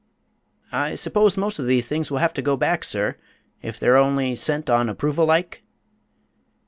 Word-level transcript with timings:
"I 0.71 0.95
suppose 0.95 1.37
most 1.37 1.59
of 1.59 1.67
these 1.67 1.87
things 1.87 2.09
will 2.09 2.17
have 2.17 2.33
to 2.33 2.41
go 2.41 2.57
back, 2.57 2.83
sir, 2.83 3.17
if 3.61 3.79
they're 3.79 3.97
only 3.97 4.33
sent 4.35 4.67
on 4.67 4.89
approval 4.89 5.27
like?" 5.27 5.61